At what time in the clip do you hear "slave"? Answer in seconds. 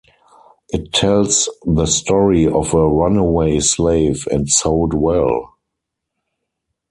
3.59-4.27